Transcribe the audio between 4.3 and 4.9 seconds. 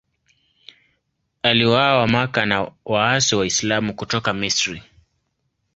Misri.